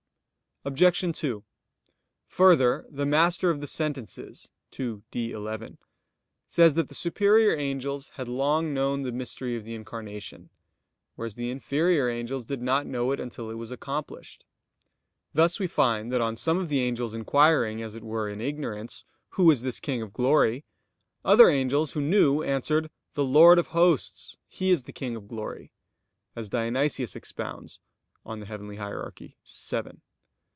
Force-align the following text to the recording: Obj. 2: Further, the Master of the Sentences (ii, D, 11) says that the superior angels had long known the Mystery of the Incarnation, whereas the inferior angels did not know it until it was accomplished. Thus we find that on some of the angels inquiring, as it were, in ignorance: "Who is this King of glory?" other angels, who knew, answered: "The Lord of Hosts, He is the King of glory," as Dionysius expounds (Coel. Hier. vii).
Obj. 0.63 1.17
2: 1.19 1.43
Further, 2.27 2.85
the 2.87 3.03
Master 3.07 3.49
of 3.49 3.61
the 3.61 3.65
Sentences 3.65 4.51
(ii, 4.79 5.01
D, 5.09 5.31
11) 5.31 5.79
says 6.45 6.75
that 6.75 6.87
the 6.87 6.93
superior 6.93 7.57
angels 7.57 8.09
had 8.09 8.27
long 8.27 8.71
known 8.71 9.01
the 9.01 9.11
Mystery 9.11 9.55
of 9.55 9.63
the 9.63 9.73
Incarnation, 9.73 10.51
whereas 11.15 11.33
the 11.33 11.49
inferior 11.49 12.07
angels 12.09 12.45
did 12.45 12.61
not 12.61 12.85
know 12.85 13.09
it 13.11 13.19
until 13.19 13.49
it 13.49 13.55
was 13.55 13.71
accomplished. 13.71 14.45
Thus 15.33 15.57
we 15.59 15.65
find 15.65 16.11
that 16.11 16.21
on 16.21 16.37
some 16.37 16.59
of 16.59 16.69
the 16.69 16.81
angels 16.81 17.15
inquiring, 17.15 17.81
as 17.81 17.95
it 17.95 18.03
were, 18.03 18.29
in 18.29 18.39
ignorance: 18.39 19.03
"Who 19.29 19.49
is 19.49 19.63
this 19.63 19.79
King 19.79 20.03
of 20.03 20.13
glory?" 20.13 20.63
other 21.25 21.49
angels, 21.49 21.93
who 21.93 22.01
knew, 22.01 22.43
answered: 22.43 22.91
"The 23.15 23.25
Lord 23.25 23.57
of 23.57 23.69
Hosts, 23.69 24.37
He 24.47 24.69
is 24.69 24.83
the 24.83 24.93
King 24.93 25.15
of 25.15 25.27
glory," 25.27 25.71
as 26.35 26.49
Dionysius 26.49 27.15
expounds 27.15 27.79
(Coel. 28.23 28.45
Hier. 28.45 29.11
vii). 29.15 29.37